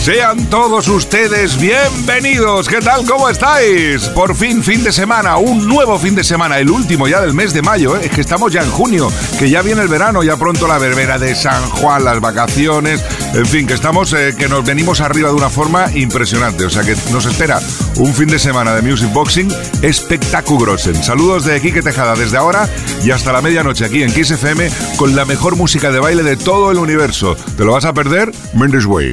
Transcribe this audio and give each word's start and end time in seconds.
Sean 0.00 0.48
todos 0.48 0.88
ustedes 0.88 1.60
bienvenidos. 1.60 2.68
¿Qué 2.68 2.78
tal? 2.78 3.04
¿Cómo 3.04 3.28
estáis? 3.28 4.08
Por 4.08 4.34
fin, 4.34 4.62
fin 4.62 4.82
de 4.82 4.92
semana, 4.92 5.36
un 5.36 5.68
nuevo 5.68 5.98
fin 5.98 6.14
de 6.14 6.24
semana, 6.24 6.58
el 6.58 6.70
último 6.70 7.06
ya 7.06 7.20
del 7.20 7.34
mes 7.34 7.52
de 7.52 7.60
mayo. 7.60 7.94
¿eh? 7.98 8.06
Es 8.06 8.10
que 8.10 8.22
estamos 8.22 8.50
ya 8.50 8.62
en 8.62 8.70
junio, 8.70 9.12
que 9.38 9.50
ya 9.50 9.60
viene 9.60 9.82
el 9.82 9.88
verano, 9.88 10.22
ya 10.22 10.38
pronto 10.38 10.66
la 10.66 10.78
verbena 10.78 11.18
de 11.18 11.34
San 11.34 11.68
Juan, 11.68 12.02
las 12.02 12.18
vacaciones. 12.18 13.04
En 13.34 13.44
fin, 13.44 13.66
que 13.66 13.74
estamos, 13.74 14.14
eh, 14.14 14.34
que 14.38 14.48
nos 14.48 14.64
venimos 14.64 15.02
arriba 15.02 15.28
de 15.28 15.34
una 15.34 15.50
forma 15.50 15.94
impresionante. 15.94 16.64
O 16.64 16.70
sea 16.70 16.82
que 16.82 16.96
nos 17.12 17.26
espera 17.26 17.60
un 17.96 18.14
fin 18.14 18.28
de 18.28 18.38
semana 18.38 18.74
de 18.74 18.80
Music 18.80 19.12
Boxing 19.12 19.52
espectaculoso. 19.82 20.94
Saludos 20.94 21.44
de 21.44 21.60
Quique 21.60 21.82
Tejada 21.82 22.14
desde 22.14 22.38
ahora 22.38 22.70
y 23.04 23.10
hasta 23.10 23.32
la 23.32 23.42
medianoche 23.42 23.84
aquí 23.84 24.02
en 24.02 24.14
Kiss 24.14 24.30
FM 24.30 24.70
con 24.96 25.14
la 25.14 25.26
mejor 25.26 25.56
música 25.56 25.92
de 25.92 26.00
baile 26.00 26.22
de 26.22 26.38
todo 26.38 26.70
el 26.70 26.78
universo. 26.78 27.36
¿Te 27.58 27.66
lo 27.66 27.72
vas 27.72 27.84
a 27.84 27.92
perder? 27.92 28.32
Mendes 28.54 28.86
Way. 28.86 29.12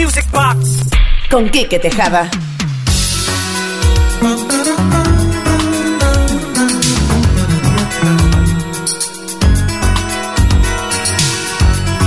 Music 0.00 0.24
Box. 0.32 0.56
Con 1.28 1.46
Quique 1.50 1.78
Tejada. 1.78 2.22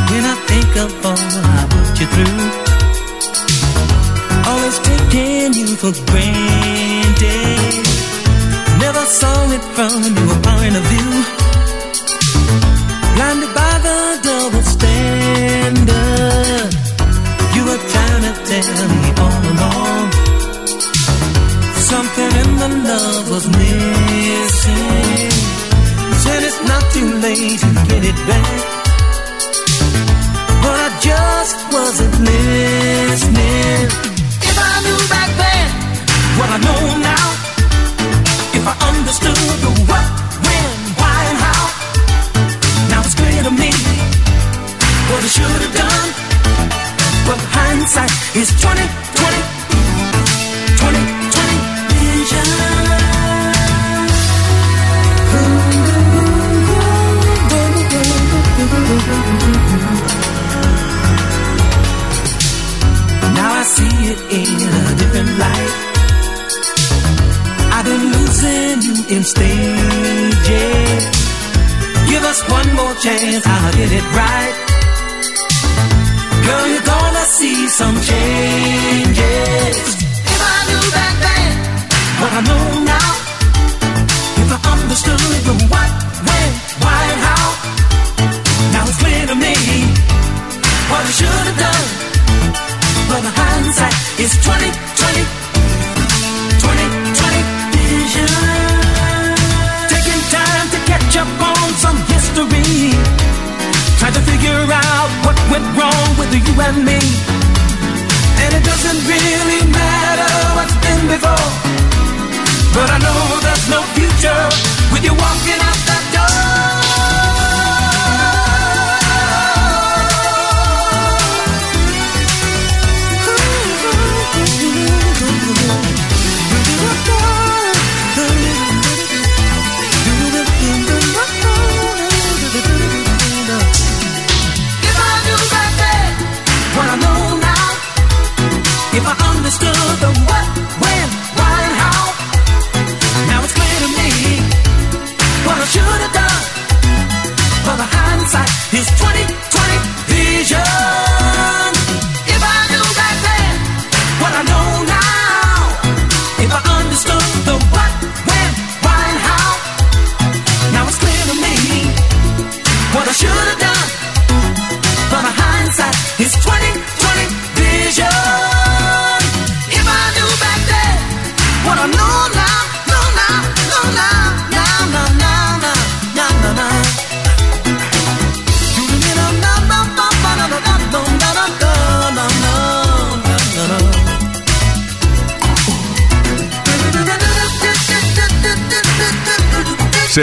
When 0.10 0.26
I 0.26 0.36
think 0.48 0.76
of 0.76 1.06
all 1.06 1.14
I 1.14 1.68
put 1.70 2.00
you 2.00 2.08
through, 2.14 2.42
always 4.50 4.78
taking 4.80 5.54
you 5.54 5.76
for 5.76 5.94
granted. 6.10 7.86
Never 8.80 9.06
saw 9.06 9.52
it 9.52 9.64
from 9.76 10.02
your 10.18 10.33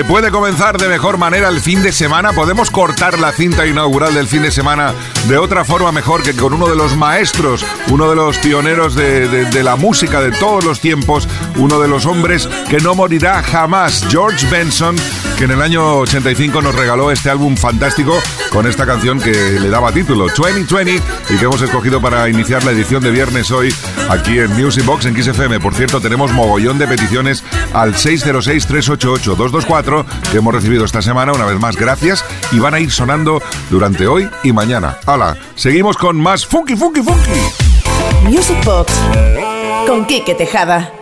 ¿Se 0.00 0.06
puede 0.06 0.30
comenzar 0.30 0.78
de 0.78 0.88
mejor 0.88 1.18
manera 1.18 1.50
el 1.50 1.60
fin 1.60 1.82
de 1.82 1.92
semana? 1.92 2.32
¿Podemos 2.32 2.70
cortar 2.70 3.18
la 3.18 3.32
cinta 3.32 3.66
inaugural 3.66 4.14
del 4.14 4.28
fin 4.28 4.40
de 4.40 4.50
semana 4.50 4.94
de 5.28 5.36
otra 5.36 5.62
forma 5.62 5.92
mejor 5.92 6.22
que 6.22 6.34
con 6.34 6.54
uno 6.54 6.68
de 6.68 6.74
los 6.74 6.96
maestros, 6.96 7.66
uno 7.90 8.08
de 8.08 8.16
los 8.16 8.38
pioneros 8.38 8.94
de, 8.94 9.62
la 9.62 9.76
música 9.76 10.22
de 10.22 10.32
todos 10.32 10.64
los 10.64 10.80
tiempos, 10.80 11.28
uno 11.56 11.78
de 11.80 11.88
los 11.88 12.06
hombres 12.06 12.48
que 12.70 12.78
no 12.78 12.94
morirá 12.94 13.42
jamás, 13.42 14.06
George 14.08 14.46
Benson, 14.46 14.96
que 15.36 15.44
en 15.44 15.50
el 15.50 15.60
año 15.60 15.98
85 15.98 16.62
nos 16.62 16.74
regaló 16.74 17.10
este 17.10 17.28
álbum 17.28 17.54
fantástico 17.54 18.22
con 18.48 18.66
esta 18.66 18.86
canción 18.86 19.20
que 19.20 19.32
le 19.32 19.68
daba 19.68 19.92
título 19.92 20.28
2020 20.34 21.02
y 21.28 21.36
que 21.36 21.44
hemos 21.44 21.60
escogido 21.60 22.00
para 22.00 22.26
iniciar 22.30 22.64
la 22.64 22.70
edición 22.70 23.02
de 23.02 23.10
viernes 23.10 23.50
hoy 23.50 23.74
aquí 24.08 24.38
en 24.38 24.50
Music 24.52 24.86
Box 24.86 25.04
en 25.04 25.22
XFM. 25.22 25.60
Por 25.60 25.74
cierto, 25.74 26.00
tenemos 26.00 26.32
mogollón 26.32 26.78
de 26.78 26.88
peticiones 26.88 27.44
al 27.72 27.94
606-388-224 27.94 30.04
que 30.30 30.38
hemos 30.38 30.54
recibido 30.54 30.84
esta 30.84 31.02
semana. 31.02 31.32
Una 31.32 31.46
vez 31.46 31.58
más, 31.58 31.76
gracias. 31.76 32.24
Y 32.52 32.58
van 32.58 32.74
a 32.74 32.80
ir 32.80 32.90
sonando 32.90 33.42
durante 33.70 34.06
hoy 34.06 34.28
y 34.42 34.52
mañana. 34.52 34.98
¡Hala! 35.06 35.36
Seguimos 35.54 35.96
con 35.96 36.20
más 36.20 36.46
Funky, 36.46 36.76
Funky, 36.76 37.02
Funky. 37.02 37.30
Music 38.24 38.62
Box 38.64 38.92
con 39.86 40.04
Kike 40.04 40.34
Tejada. 40.34 40.92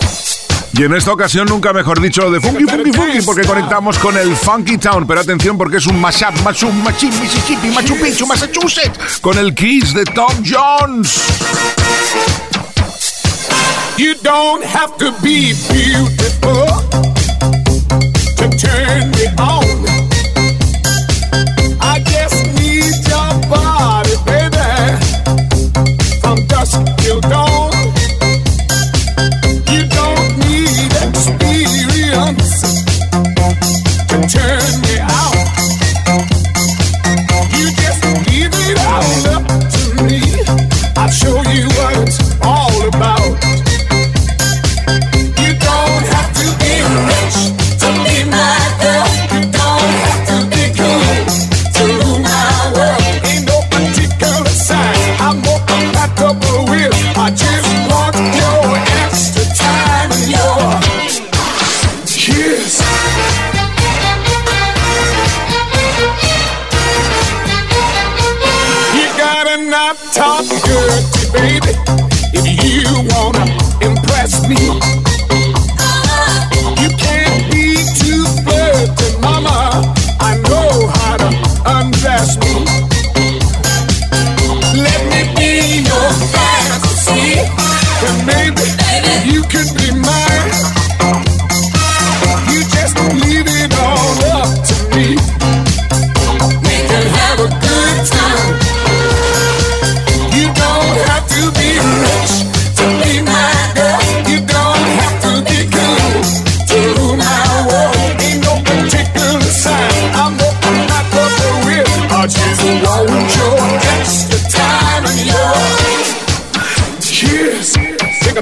Y 0.73 0.85
en 0.85 0.94
esta 0.94 1.12
ocasión, 1.12 1.49
nunca 1.49 1.73
mejor 1.73 2.00
dicho, 2.00 2.31
de 2.31 2.41
Funky 2.41 2.65
Funky 2.65 2.93
Funky, 2.93 3.23
porque 3.23 3.44
conectamos 3.44 3.99
con 3.99 4.17
el 4.17 4.37
Funky 4.37 4.79
Town. 4.79 5.06
Pero 5.06 5.20
atención, 5.20 5.59
porque 5.59 5.79
es 5.79 5.87
un 5.87 6.00
mashup, 6.00 6.41
mashup, 6.44 6.73
machín, 6.73 7.11
Mississippi, 7.20 7.69
Machu 7.69 7.97
Picchu, 7.97 8.26
Massachusetts, 8.26 9.19
con 9.20 9.37
el 9.38 9.55
Kiss 9.55 9.93
de 9.93 10.05
Tom 10.05 10.32
Jones. 10.44 11.20
You 13.99 14.15
don't 14.15 14.62
have 14.62 14.97
to 14.99 15.11
be 15.23 15.55
beautiful 15.73 16.67
to 18.37 18.49
turn 18.56 19.11
me 19.11 19.27
on. 19.37 19.78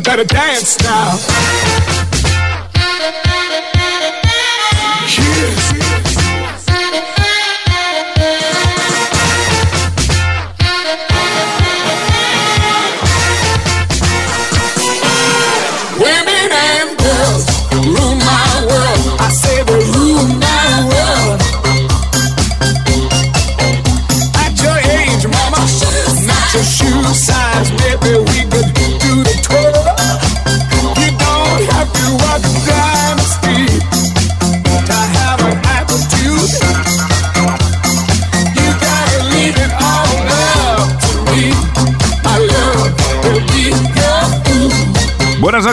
Better 0.07 0.25
dance 0.25 0.79
now. 0.85 1.56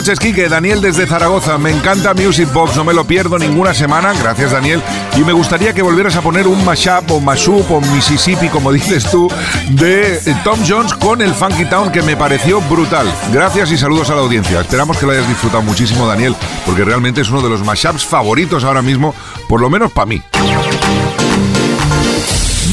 Noches, 0.04 0.18
Quique. 0.18 0.50
Daniel 0.50 0.82
desde 0.82 1.06
Zaragoza. 1.06 1.56
Me 1.56 1.70
encanta 1.70 2.12
Music 2.12 2.52
Box, 2.52 2.76
no 2.76 2.84
me 2.84 2.92
lo 2.92 3.06
pierdo 3.06 3.38
ninguna 3.38 3.72
semana. 3.72 4.12
Gracias, 4.12 4.50
Daniel. 4.50 4.82
Y 5.16 5.20
me 5.20 5.32
gustaría 5.32 5.72
que 5.72 5.80
volvieras 5.80 6.14
a 6.16 6.20
poner 6.20 6.46
un 6.46 6.62
mashup 6.62 7.10
o 7.10 7.20
mashup 7.20 7.70
o 7.70 7.80
Mississippi, 7.80 8.48
como 8.48 8.70
dices 8.72 9.10
tú, 9.10 9.30
de 9.70 10.20
Tom 10.44 10.60
Jones 10.68 10.92
con 10.92 11.22
el 11.22 11.32
Funky 11.32 11.64
Town, 11.64 11.90
que 11.90 12.02
me 12.02 12.18
pareció 12.18 12.60
brutal. 12.60 13.10
Gracias 13.32 13.70
y 13.70 13.78
saludos 13.78 14.10
a 14.10 14.14
la 14.14 14.20
audiencia. 14.20 14.60
Esperamos 14.60 14.98
que 14.98 15.06
lo 15.06 15.12
hayas 15.12 15.26
disfrutado 15.26 15.62
muchísimo, 15.62 16.06
Daniel, 16.06 16.36
porque 16.66 16.84
realmente 16.84 17.22
es 17.22 17.30
uno 17.30 17.40
de 17.40 17.48
los 17.48 17.64
mashups 17.64 18.04
favoritos 18.04 18.62
ahora 18.62 18.82
mismo, 18.82 19.14
por 19.48 19.62
lo 19.62 19.70
menos 19.70 19.90
para 19.90 20.06
mí. 20.06 20.22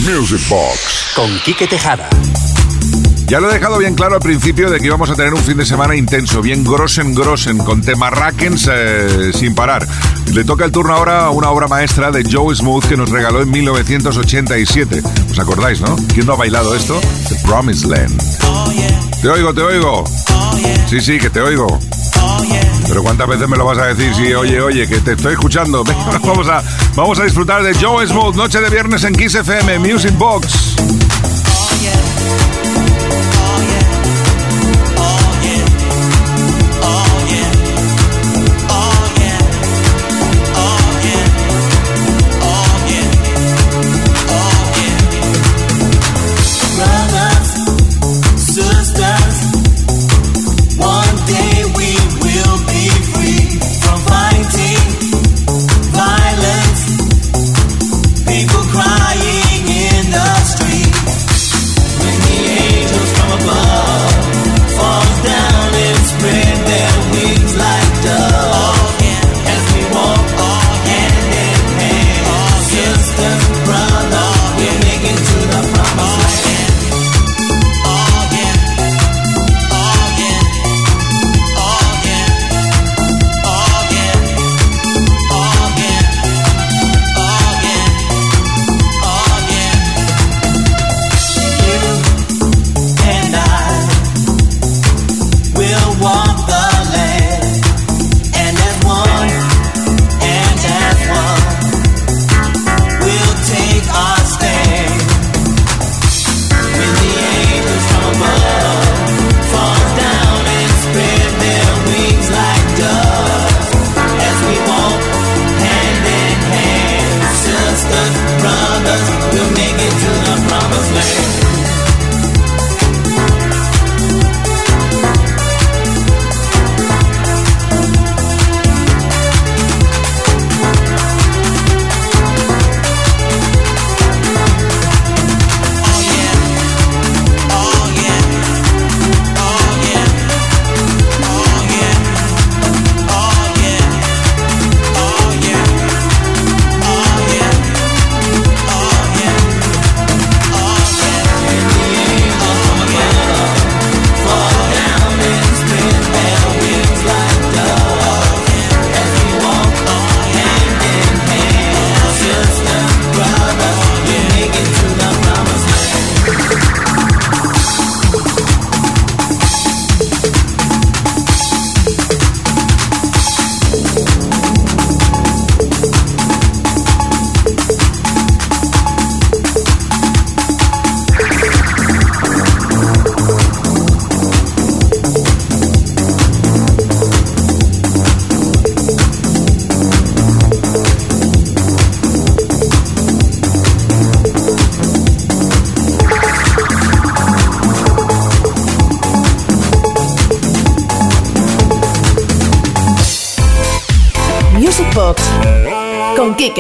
Music 0.03 0.41
Box. 0.49 1.13
Con 1.15 1.29
Quique 1.45 1.65
Tejada. 1.65 2.09
Ya 3.31 3.39
lo 3.39 3.49
he 3.49 3.53
dejado 3.53 3.77
bien 3.77 3.95
claro 3.95 4.15
al 4.15 4.21
principio 4.21 4.69
de 4.69 4.77
que 4.77 4.87
íbamos 4.87 5.09
a 5.09 5.15
tener 5.15 5.33
un 5.33 5.39
fin 5.39 5.55
de 5.55 5.65
semana 5.65 5.95
intenso, 5.95 6.41
bien 6.41 6.65
grosen 6.65 7.15
grosen, 7.15 7.59
con 7.59 7.79
temarrackens 7.79 8.69
eh, 8.69 9.31
sin 9.33 9.55
parar. 9.55 9.87
Le 10.33 10.43
toca 10.43 10.65
el 10.65 10.73
turno 10.73 10.93
ahora 10.93 11.27
a 11.27 11.29
una 11.29 11.49
obra 11.49 11.69
maestra 11.69 12.11
de 12.11 12.29
Joe 12.29 12.53
Smooth 12.53 12.89
que 12.89 12.97
nos 12.97 13.09
regaló 13.09 13.41
en 13.41 13.49
1987. 13.49 15.01
¿Os 15.31 15.39
acordáis, 15.39 15.79
no? 15.79 15.95
¿Quién 16.13 16.25
no 16.25 16.33
ha 16.33 16.35
bailado 16.35 16.75
esto? 16.75 16.99
The 17.29 17.35
Promised 17.47 17.89
Land. 17.89 18.21
Te 19.21 19.29
oigo, 19.29 19.53
te 19.53 19.61
oigo. 19.61 20.03
Sí, 20.89 20.99
sí, 20.99 21.17
que 21.17 21.29
te 21.29 21.39
oigo. 21.39 21.79
Pero 22.85 23.01
¿cuántas 23.01 23.29
veces 23.29 23.47
me 23.47 23.55
lo 23.55 23.63
vas 23.63 23.77
a 23.77 23.85
decir? 23.85 24.13
Sí, 24.13 24.33
oye, 24.33 24.59
oye, 24.59 24.85
que 24.89 24.99
te 24.99 25.13
estoy 25.13 25.35
escuchando. 25.35 25.85
Vamos 26.25 26.49
a, 26.49 26.61
vamos 26.97 27.17
a 27.17 27.23
disfrutar 27.23 27.63
de 27.63 27.73
Joe 27.75 28.05
Smooth, 28.05 28.35
noche 28.35 28.59
de 28.59 28.69
viernes 28.69 29.05
en 29.05 29.13
Kiss 29.15 29.35
FM, 29.35 29.79
Music 29.79 30.17
Box. 30.17 30.75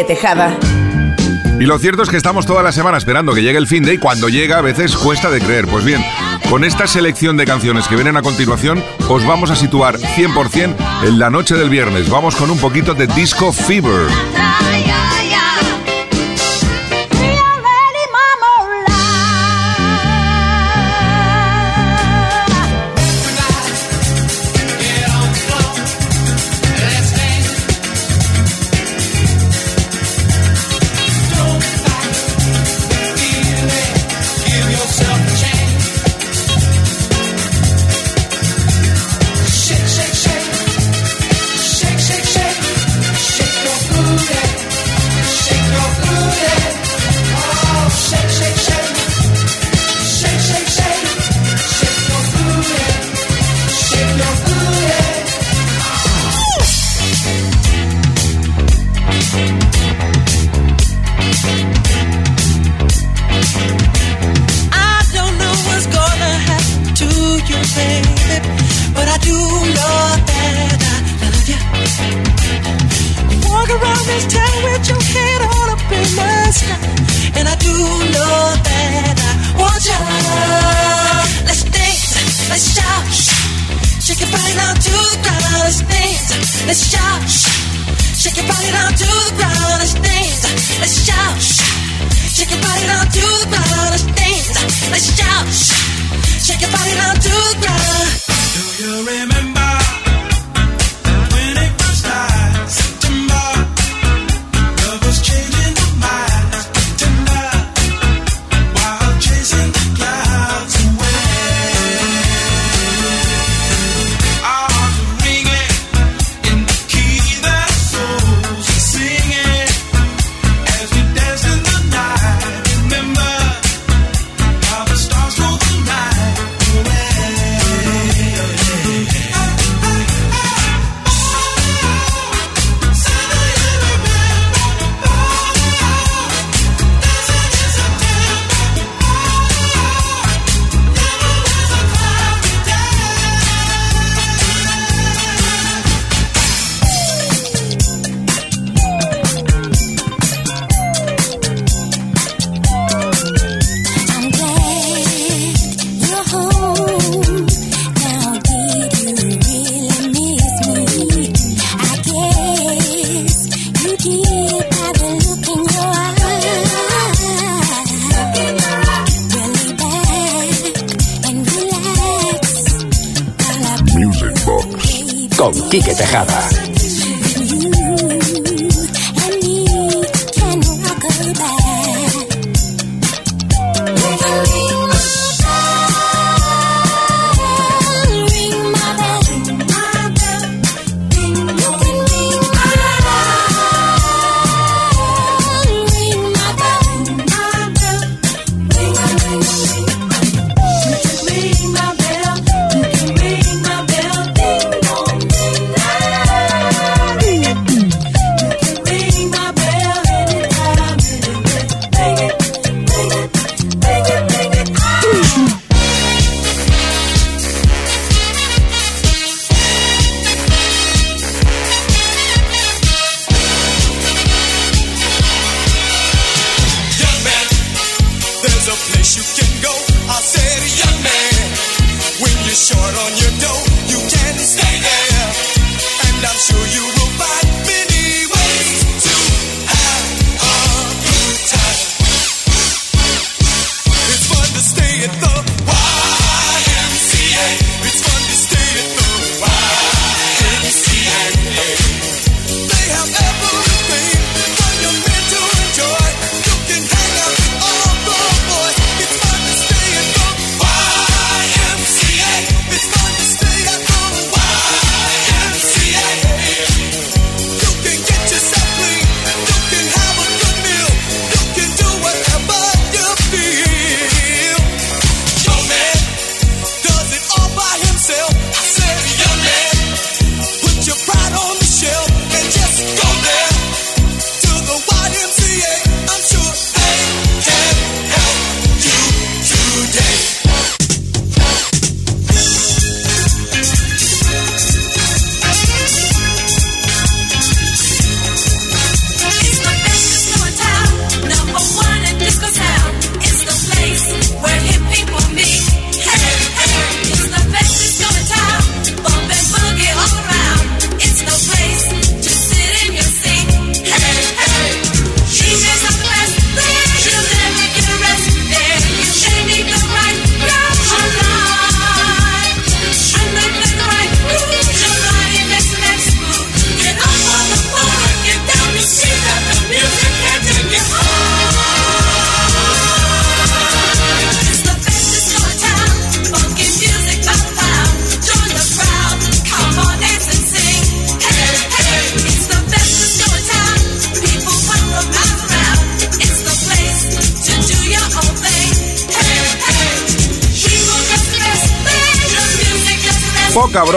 Tejada. 0.03 0.57
Y 1.59 1.65
lo 1.65 1.77
cierto 1.77 2.01
es 2.01 2.09
que 2.09 2.17
estamos 2.17 2.47
toda 2.47 2.63
la 2.63 2.71
semana 2.71 2.97
esperando 2.97 3.33
que 3.33 3.43
llegue 3.43 3.59
el 3.59 3.67
fin 3.67 3.83
de 3.83 3.93
y 3.93 3.97
cuando 3.99 4.29
llega 4.29 4.57
a 4.57 4.61
veces 4.61 4.95
cuesta 4.95 5.29
de 5.29 5.39
creer. 5.39 5.67
Pues 5.67 5.85
bien, 5.85 6.03
con 6.49 6.63
esta 6.63 6.87
selección 6.87 7.37
de 7.37 7.45
canciones 7.45 7.87
que 7.87 7.95
vienen 7.95 8.17
a 8.17 8.23
continuación, 8.23 8.83
os 9.07 9.25
vamos 9.27 9.51
a 9.51 9.55
situar 9.55 9.99
100% 9.99 10.75
en 11.03 11.19
la 11.19 11.29
noche 11.29 11.55
del 11.55 11.69
viernes. 11.69 12.09
Vamos 12.09 12.35
con 12.35 12.49
un 12.49 12.57
poquito 12.57 12.95
de 12.95 13.05
Disco 13.05 13.53
Fever. 13.53 14.07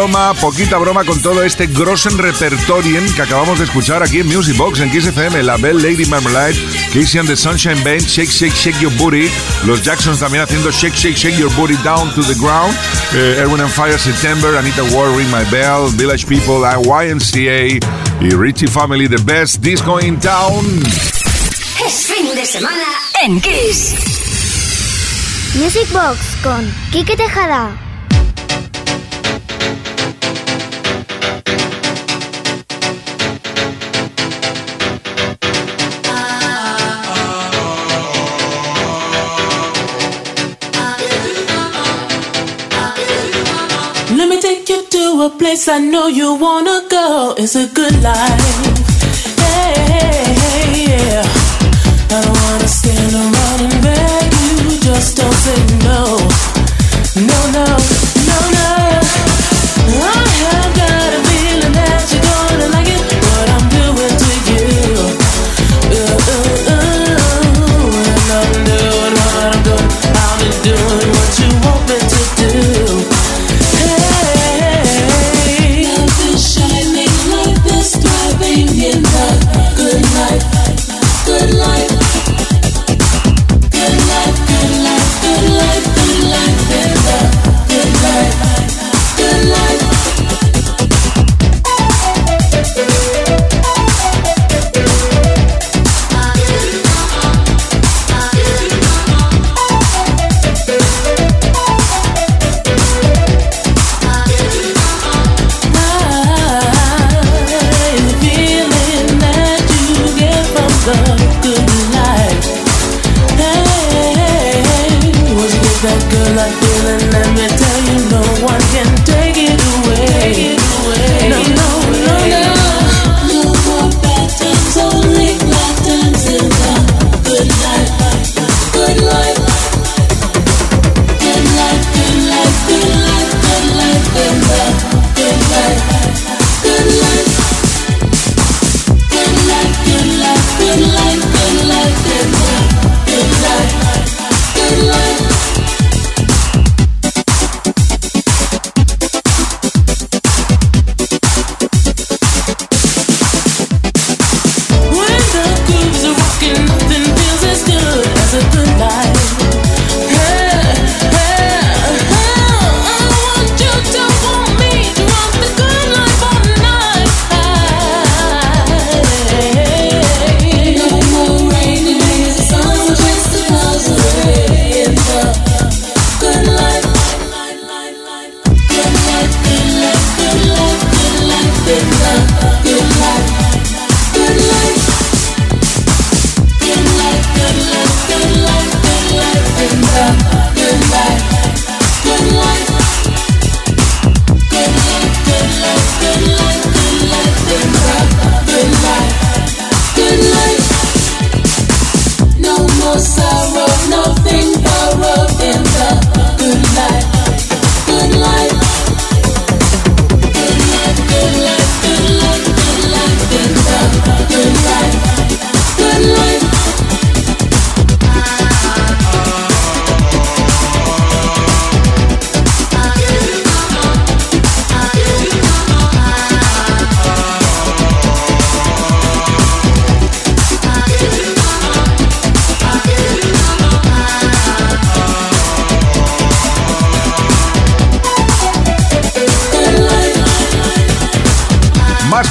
Broma, 0.04 0.34
poquita 0.34 0.76
broma 0.76 1.02
con 1.04 1.20
todo 1.22 1.42
este 1.42 1.66
grossen 1.66 2.18
repertorien 2.18 3.10
que 3.14 3.22
acabamos 3.22 3.58
de 3.58 3.64
escuchar 3.64 4.02
aquí 4.02 4.20
en 4.20 4.26
Music 4.26 4.54
Box, 4.54 4.80
en 4.80 4.90
Kiss 4.90 5.06
FM. 5.06 5.42
La 5.42 5.56
Belle 5.56 5.80
Lady 5.80 6.04
Marmalade, 6.04 6.54
Casey 6.92 7.18
and 7.18 7.26
the 7.26 7.36
Sunshine 7.36 7.82
Band, 7.82 8.02
Shake, 8.02 8.30
Shake, 8.30 8.54
Shake 8.54 8.78
Your 8.80 8.92
Booty. 8.98 9.30
Los 9.64 9.82
Jacksons 9.82 10.20
también 10.20 10.42
haciendo 10.42 10.70
Shake, 10.70 10.94
Shake, 10.94 11.16
Shake 11.16 11.38
Your 11.38 11.50
Booty 11.54 11.76
Down 11.82 12.12
to 12.14 12.22
the 12.22 12.34
Ground. 12.34 12.76
Eh, 13.14 13.40
Erwin 13.40 13.62
and 13.62 13.70
Fire, 13.70 13.98
September, 13.98 14.54
Anita 14.58 14.82
Ward, 14.94 15.16
Ring 15.16 15.30
My 15.30 15.44
Bell, 15.50 15.88
Village 15.96 16.26
People, 16.26 16.60
YMCA 16.84 17.80
y 18.20 18.30
Richie 18.30 18.68
Family, 18.68 19.08
The 19.08 19.22
Best 19.24 19.62
Disco 19.62 20.00
in 20.00 20.20
Town. 20.20 20.82
Es 21.86 22.06
fin 22.06 22.34
de 22.34 22.44
semana 22.44 22.84
en 23.22 23.40
Kiss. 23.40 23.94
Music 25.54 25.90
Box 25.92 26.18
con 26.42 26.70
Kike 26.92 27.16
Tejada. 27.16 27.93
A 45.24 45.30
place 45.30 45.68
I 45.68 45.78
know 45.78 46.06
you 46.06 46.34
wanna 46.34 46.82
go. 46.90 47.34
It's 47.38 47.54
a 47.56 47.66
good 47.68 48.02
life. 48.02 48.44
Hey, 49.38 50.23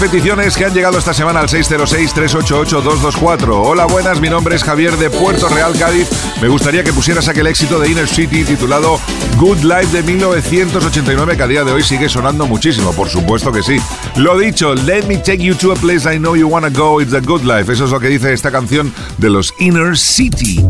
peticiones 0.09 0.57
que 0.57 0.65
han 0.65 0.73
llegado 0.73 0.97
esta 0.97 1.13
semana 1.13 1.39
al 1.39 1.47
606-388-224. 1.47 3.61
Hola, 3.63 3.85
buenas, 3.85 4.19
mi 4.19 4.29
nombre 4.29 4.57
es 4.57 4.63
Javier 4.63 4.97
de 4.97 5.09
Puerto 5.09 5.47
Real, 5.47 5.73
Cádiz. 5.79 6.09
Me 6.41 6.49
gustaría 6.49 6.83
que 6.83 6.91
pusieras 6.91 7.29
aquel 7.29 7.47
éxito 7.47 7.79
de 7.79 7.89
Inner 7.89 8.09
City 8.09 8.43
titulado 8.43 8.99
Good 9.37 9.59
Life 9.59 9.95
de 9.95 10.03
1989 10.03 11.37
que 11.37 11.43
a 11.43 11.47
día 11.47 11.63
de 11.63 11.71
hoy 11.71 11.83
sigue 11.83 12.09
sonando 12.09 12.45
muchísimo, 12.47 12.91
por 12.91 13.07
supuesto 13.07 13.53
que 13.53 13.63
sí. 13.63 13.77
Lo 14.17 14.37
dicho, 14.37 14.75
let 14.75 15.05
me 15.05 15.15
take 15.15 15.37
you 15.37 15.55
to 15.55 15.71
a 15.71 15.75
place 15.75 16.13
I 16.13 16.17
know 16.17 16.35
you 16.35 16.49
wanna 16.49 16.69
go, 16.69 16.99
it's 16.99 17.13
a 17.13 17.21
good 17.21 17.43
life. 17.43 17.71
Eso 17.71 17.85
es 17.85 17.91
lo 17.91 18.01
que 18.01 18.09
dice 18.09 18.33
esta 18.33 18.51
canción 18.51 18.93
de 19.19 19.29
los 19.29 19.53
Inner 19.59 19.97
City. 19.97 20.65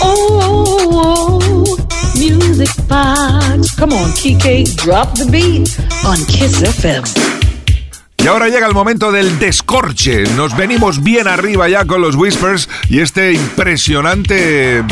Oh, 0.00 1.38
music 2.16 2.74
box. 2.88 3.70
Come 3.78 3.94
on, 3.94 4.10
Kike, 4.14 4.64
drop 4.84 5.14
the 5.14 5.26
beat 5.26 5.78
on 6.04 6.16
Kiss 6.26 6.60
FM. 6.60 7.43
Y 8.24 8.26
ahora 8.26 8.48
llega 8.48 8.66
el 8.66 8.72
momento 8.72 9.12
del 9.12 9.38
descorche. 9.38 10.24
Nos 10.34 10.56
venimos 10.56 11.02
bien 11.02 11.28
arriba 11.28 11.68
ya 11.68 11.84
con 11.84 12.00
los 12.00 12.14
Whispers 12.14 12.70
y 12.88 13.00
este 13.00 13.34
impresionante 13.34 14.82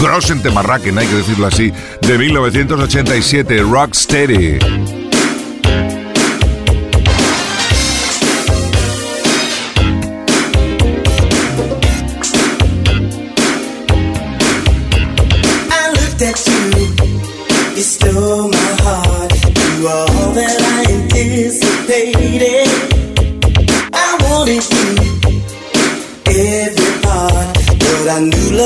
Grossen 0.00 0.40
Temarraken, 0.40 0.96
hay 0.96 1.06
que 1.06 1.16
decirlo 1.16 1.46
así, 1.46 1.74
de 2.00 2.16
1987, 2.16 3.64
Rocksteady. 3.70 4.58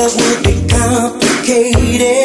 love 0.05 0.15
will 0.17 0.43
complicated. 0.69 2.24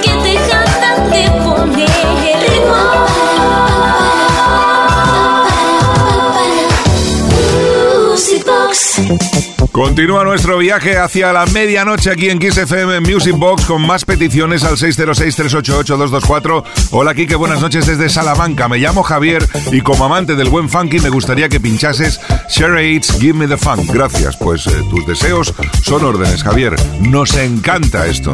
Continúa 9.81 10.23
nuestro 10.23 10.59
viaje 10.59 10.95
hacia 10.99 11.33
la 11.33 11.47
medianoche 11.47 12.11
aquí 12.11 12.29
en 12.29 12.39
XFM 12.39 12.99
Music 13.01 13.35
Box 13.35 13.65
con 13.65 13.81
más 13.81 14.05
peticiones 14.05 14.63
al 14.63 14.77
606-388-224. 14.77 16.63
Hola 16.91 17.15
Kike, 17.15 17.33
buenas 17.33 17.61
noches 17.61 17.87
desde 17.87 18.07
Salamanca. 18.07 18.67
Me 18.67 18.77
llamo 18.77 19.01
Javier 19.01 19.43
y 19.71 19.81
como 19.81 20.05
amante 20.05 20.35
del 20.35 20.49
buen 20.49 20.69
funky 20.69 20.99
me 20.99 21.09
gustaría 21.09 21.49
que 21.49 21.59
pinchases 21.59 22.21
Charades 22.47 23.11
Give 23.19 23.33
Me 23.33 23.47
the 23.47 23.57
Funk. 23.57 23.91
Gracias, 23.91 24.37
pues 24.37 24.67
eh, 24.67 24.83
tus 24.87 25.03
deseos 25.07 25.51
son 25.83 26.05
órdenes, 26.05 26.43
Javier. 26.43 26.75
Nos 26.99 27.35
encanta 27.35 28.05
esto. 28.05 28.33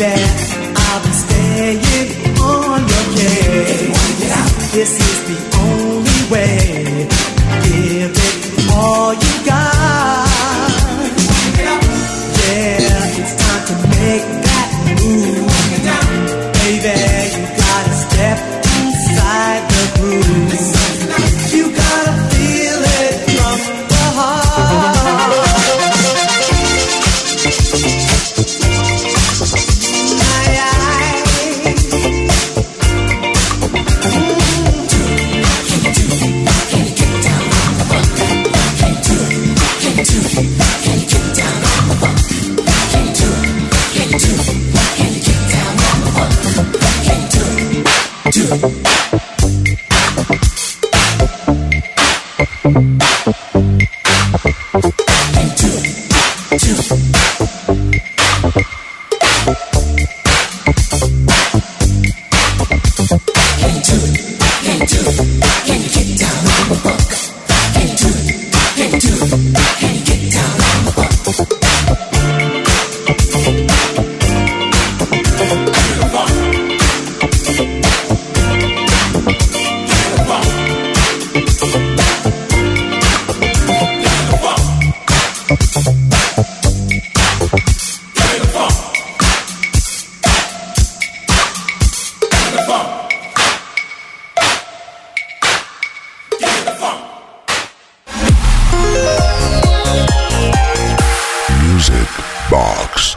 baby. 0.00 0.49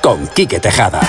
Con 0.04 0.28
Quique 0.28 0.60
Tejada. 0.60 1.00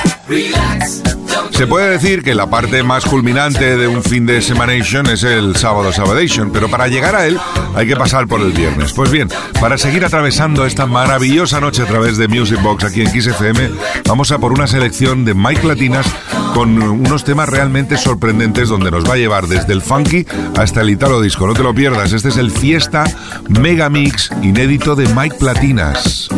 Se 1.51 1.67
puede 1.67 1.91
decir 1.91 2.23
que 2.23 2.33
la 2.37 2.49
parte 2.49 2.85
más 2.85 3.05
culminante 3.05 3.77
de 3.77 3.89
un 3.89 4.05
fin 4.05 4.25
de 4.25 4.41
Semanation 4.41 5.07
es 5.07 5.25
el 5.25 5.57
sábado 5.57 5.93
Sabadation, 5.93 6.53
pero 6.53 6.71
para 6.71 6.87
llegar 6.87 7.17
a 7.17 7.27
él 7.27 7.37
hay 7.75 7.89
que 7.89 7.97
pasar 7.97 8.29
por 8.29 8.41
el 8.41 8.53
viernes. 8.53 8.93
Pues 8.93 9.11
bien, 9.11 9.29
para 9.61 9.79
seguir 9.79 10.05
atravesando 10.05 10.65
esta 10.65 10.87
maravillosa 10.87 11.61
noche 11.61 11.83
a 11.83 11.87
través 11.87 12.19
de 12.19 12.29
Music 12.29 12.63
Box 12.63 12.85
aquí 12.85 13.01
en 13.01 13.11
Kiss 13.11 13.27
FM, 13.27 13.73
vamos 14.07 14.31
a 14.31 14.39
por 14.39 14.53
una 14.53 14.69
selección 14.69 15.25
de 15.25 15.35
Mike 15.35 15.67
Latinas 15.67 16.07
con 16.55 16.81
unos 16.81 17.25
temas 17.25 17.49
realmente 17.49 17.99
sorprendentes 17.99 18.69
donde 18.69 18.93
nos 18.93 19.11
va 19.11 19.15
a 19.15 19.19
llevar 19.19 19.49
desde 19.49 19.73
el 19.73 19.83
funky 19.83 20.25
hasta 20.57 20.83
el 20.83 20.91
italo 20.91 21.21
disco. 21.21 21.49
No 21.49 21.55
te 21.55 21.65
lo 21.65 21.75
pierdas, 21.75 22.13
este 22.13 22.29
es 22.29 22.37
el 22.37 22.53
Fiesta 22.53 23.03
Mega 23.49 23.91
Mix 23.91 24.31
inédito 24.41 24.95
de 24.95 25.09
Mike 25.09 25.35
Platinas. 25.41 26.29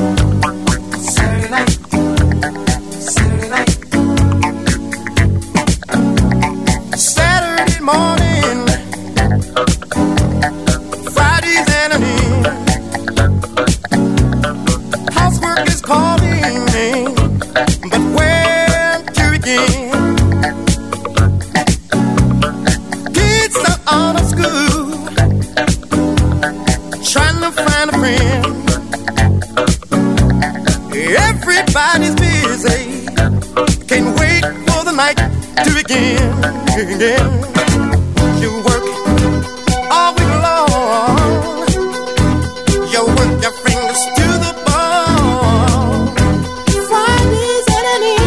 You 36.88 38.52
work 38.62 38.86
all 39.90 40.14
week 40.14 40.34
long. 40.46 41.18
You 42.92 43.02
work 43.04 43.42
your 43.42 43.50
fingers 43.64 44.02
to 44.16 44.26
the 44.44 44.52
bone. 44.64 46.06
Friday's 46.86 47.68
enemy. 47.80 48.18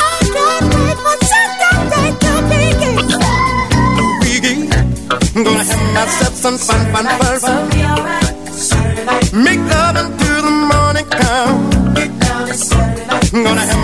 I 0.00 0.02
can't 0.34 0.66
wait 0.76 0.98
for 1.04 1.16
Saturday 1.28 2.10
to 2.24 2.32
begin. 2.48 3.06
Gonna 5.44 5.62
have 5.62 5.84
myself 5.92 6.34
some 6.36 6.56
fun, 6.56 6.80
fun, 6.92 7.04
fun, 7.20 7.36
fun. 7.44 7.60
Make 9.44 9.60
love 9.68 9.96
until 10.04 10.38
the 10.48 10.54
morning 10.72 11.06
come. 11.20 11.56
Gonna 13.44 13.60
have 13.60 13.79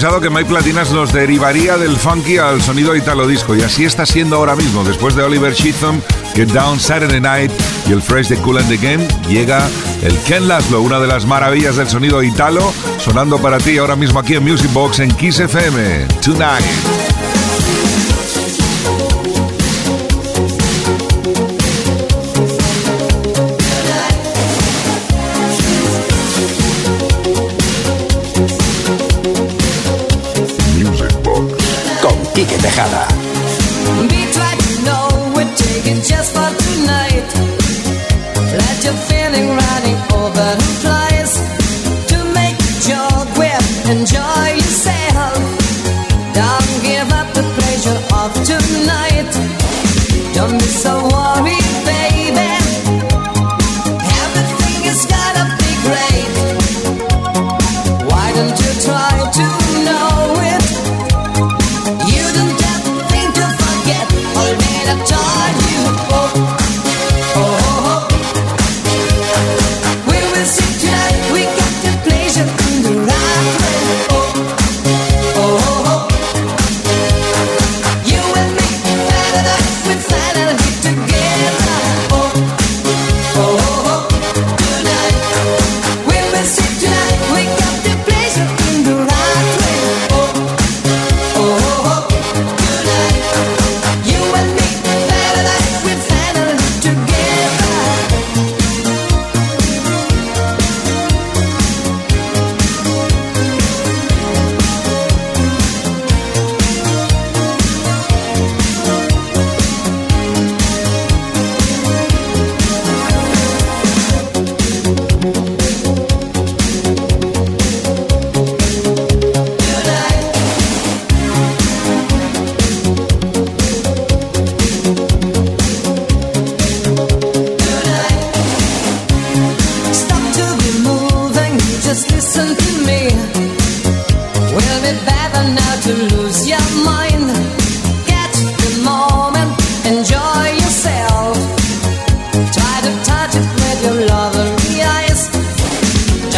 avisado 0.00 0.22
que 0.22 0.30
Mike 0.30 0.48
Platinas 0.48 0.92
nos 0.92 1.12
derivaría 1.12 1.76
del 1.76 1.94
funky 1.94 2.38
al 2.38 2.62
sonido 2.62 2.96
italo 2.96 3.26
disco 3.26 3.54
y 3.54 3.60
así 3.60 3.84
está 3.84 4.06
siendo 4.06 4.36
ahora 4.36 4.56
mismo. 4.56 4.82
Después 4.82 5.14
de 5.14 5.22
Oliver 5.22 5.52
Sheatham, 5.52 6.00
Get 6.34 6.48
Down 6.52 6.80
Saturday 6.80 7.20
Night 7.20 7.52
y 7.86 7.92
el 7.92 8.00
Fresh 8.00 8.28
de 8.28 8.36
Cool 8.38 8.56
and 8.56 8.68
the 8.70 8.78
Game, 8.78 9.06
llega 9.28 9.60
el 10.02 10.16
Ken 10.20 10.48
Laszlo, 10.48 10.80
una 10.80 11.00
de 11.00 11.06
las 11.06 11.26
maravillas 11.26 11.76
del 11.76 11.86
sonido 11.86 12.22
italo, 12.22 12.72
sonando 12.96 13.36
para 13.42 13.58
ti 13.58 13.76
ahora 13.76 13.94
mismo 13.94 14.20
aquí 14.20 14.36
en 14.36 14.44
Music 14.44 14.72
Box 14.72 15.00
en 15.00 15.14
Kiss 15.16 15.38
FM. 15.38 16.06
Tonight. 16.22 17.09
década. 32.80 33.09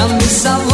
a 0.03 0.09
missa 0.14 0.71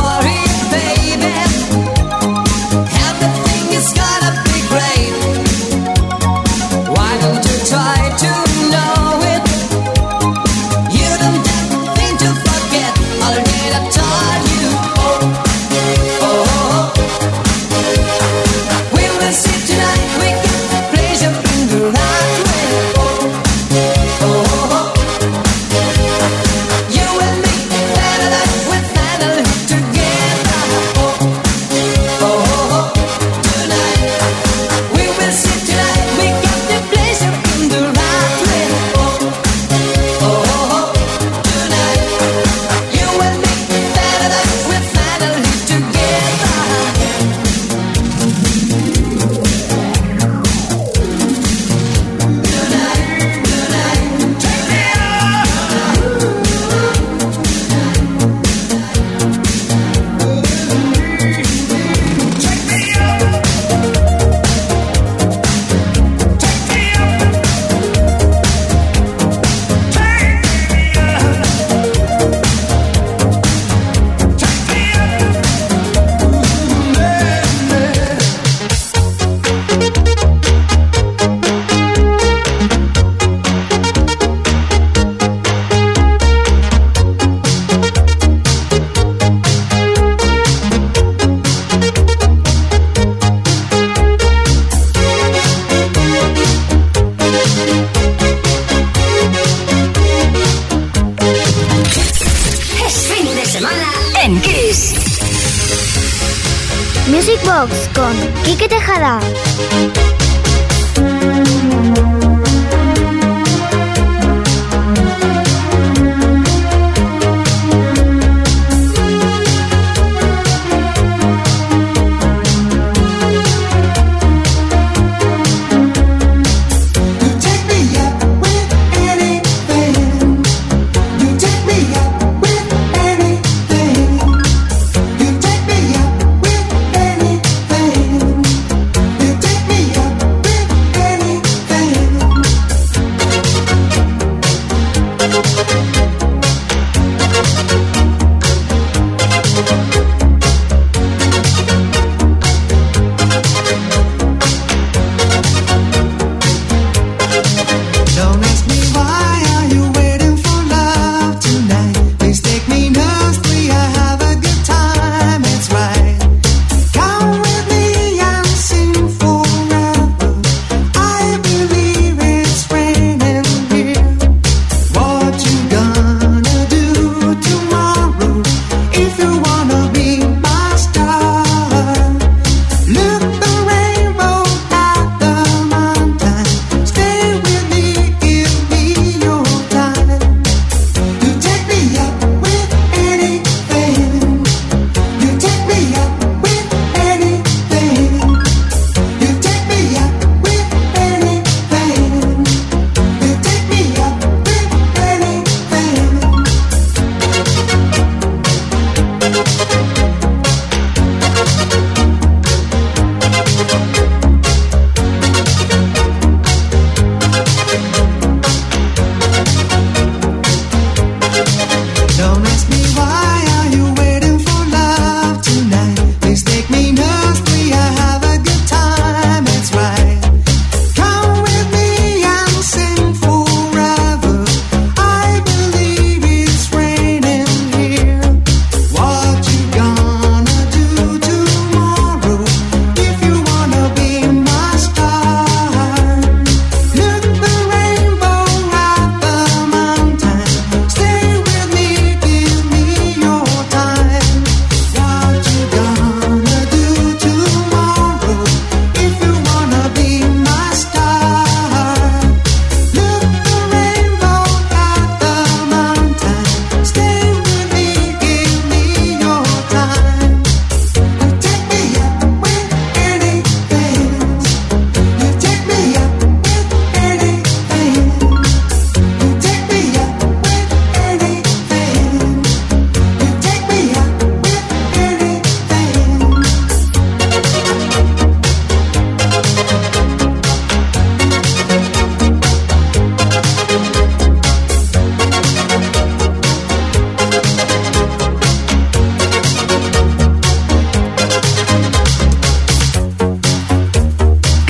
Con 107.59 108.15
Quique 108.45 108.69
Tejada. 108.69 109.19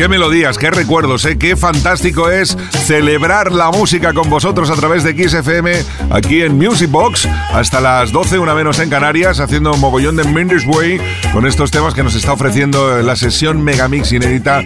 Melodías, 0.06 0.58
qué 0.58 0.70
recuerdos, 0.70 1.24
¿eh? 1.24 1.38
qué 1.38 1.56
fantástico 1.56 2.30
es 2.30 2.56
celebrar 2.84 3.50
la 3.50 3.72
música 3.72 4.12
con 4.12 4.30
vosotros 4.30 4.70
a 4.70 4.74
través 4.74 5.02
de 5.02 5.28
XFM 5.28 5.72
aquí 6.10 6.42
en 6.42 6.56
Music 6.56 6.88
Box 6.88 7.26
hasta 7.52 7.80
las 7.80 8.12
12, 8.12 8.38
una 8.38 8.54
menos 8.54 8.78
en 8.78 8.90
Canarias, 8.90 9.40
haciendo 9.40 9.72
un 9.72 9.80
mogollón 9.80 10.14
de 10.14 10.22
Minder's 10.22 10.66
Way 10.66 11.00
con 11.32 11.46
estos 11.46 11.72
temas 11.72 11.94
que 11.94 12.04
nos 12.04 12.14
está 12.14 12.34
ofreciendo 12.34 13.02
la 13.02 13.16
sesión 13.16 13.60
Megamix 13.60 14.12
inédita 14.12 14.62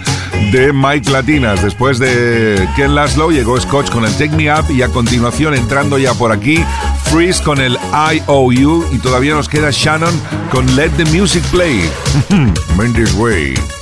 de 0.52 0.72
Mike 0.74 1.10
Latinas. 1.10 1.62
Después 1.62 1.98
de 1.98 2.68
Ken 2.76 2.94
Laszlo 2.94 3.30
llegó 3.30 3.58
Scotch 3.58 3.90
con 3.90 4.04
el 4.04 4.12
Take 4.12 4.36
Me 4.36 4.52
Up 4.52 4.70
y 4.70 4.82
a 4.82 4.88
continuación 4.88 5.54
entrando 5.54 5.96
ya 5.96 6.12
por 6.12 6.32
aquí 6.32 6.62
Freeze 7.04 7.42
con 7.42 7.58
el 7.58 7.78
IOU 7.92 8.84
y 8.92 8.98
todavía 8.98 9.34
nos 9.34 9.48
queda 9.48 9.70
Shannon 9.70 10.14
con 10.50 10.76
Let 10.76 10.90
the 10.98 11.04
Music 11.06 11.42
Play. 11.50 11.90
Minder's 12.76 13.14
Way. 13.14 13.81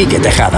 Quique 0.00 0.18
Tejada. 0.18 0.49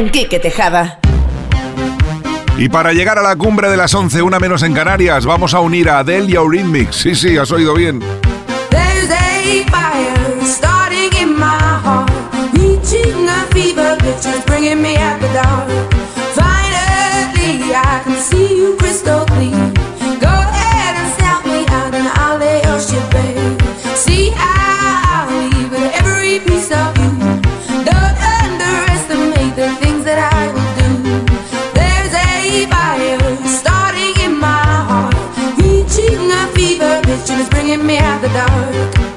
con 0.00 0.40
Tejada. 0.40 0.98
Y 2.56 2.70
para 2.70 2.92
llegar 2.92 3.18
a 3.18 3.22
la 3.22 3.36
cumbre 3.36 3.68
de 3.68 3.76
las 3.76 3.92
11, 3.94 4.22
una 4.22 4.38
menos 4.38 4.62
en 4.62 4.72
Canarias, 4.72 5.26
vamos 5.26 5.52
a 5.52 5.60
unir 5.60 5.90
a 5.90 5.98
Adele 5.98 6.30
y 6.30 6.36
a 6.36 6.40
Eurythmics. 6.40 6.96
Sí, 6.96 7.14
sí, 7.14 7.36
has 7.36 7.50
oído 7.50 7.74
bien. 7.74 8.02
bringing 37.70 37.86
me 37.86 37.98
out 37.98 38.20
the 38.20 38.28
dark. 38.28 39.09